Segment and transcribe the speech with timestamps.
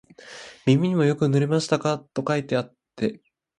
[0.65, 3.21] 耳にもよく塗りましたか、と書いてあって、